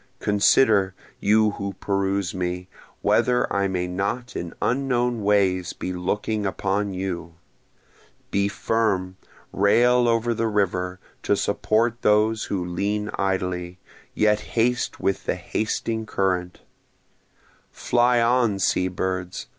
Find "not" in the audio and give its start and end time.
3.85-4.35